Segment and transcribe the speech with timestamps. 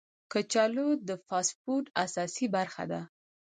[0.31, 3.01] کچالو د فاسټ فوډ اساسي برخه ده